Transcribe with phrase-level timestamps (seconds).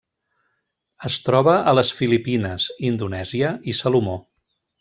[1.09, 4.21] Es troba a les Filipines, Indonèsia i Salomó.